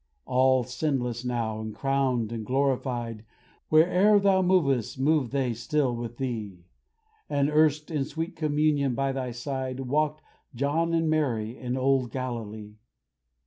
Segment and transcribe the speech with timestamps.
[0.25, 3.23] All sinless now, and crowned, and glorified,
[3.69, 6.65] Where'er thou movest move they still with thee,
[7.29, 10.23] As erst, in sweet communion by thy side, Walked
[10.55, 12.77] John and Mary in old Galilee.